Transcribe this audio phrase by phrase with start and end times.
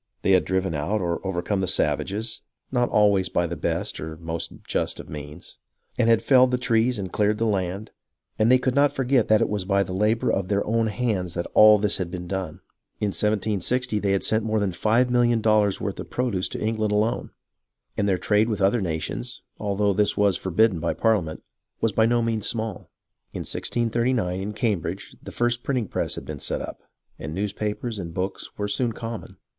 [0.23, 4.51] They had driven out or overcome the savages (not always by the best or most
[4.63, 5.57] just of means),
[5.95, 7.91] and had felled the trees and cleared the land,
[8.39, 11.35] and they could not forget that it was by the labour of their own hands
[11.35, 12.61] that all this had been done.
[12.99, 16.59] In 1760 they had sent more than five millions of dollars' worth of produce to
[16.59, 17.29] England alone;
[17.95, 21.43] and their trade with other nations, although this was forbidden by Parliament,
[21.79, 22.89] was by no means small.
[23.33, 26.81] In 1639, in Cambridge, the first printing press had been set up,
[27.19, 29.37] and newspapers and books were soon common.